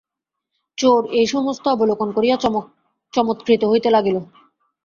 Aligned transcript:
চোর 0.77 1.01
এই 1.11 1.27
সমস্ত 1.27 1.63
অবলোকন 1.67 2.09
করিয়া 2.15 2.35
চমৎকৃত 3.13 3.61
হইতে 3.65 3.89
লাগিল। 3.95 4.17